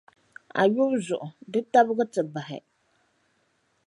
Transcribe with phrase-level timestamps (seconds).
[0.61, 2.59] A yuli zuɣu, di tabigi ti bahi.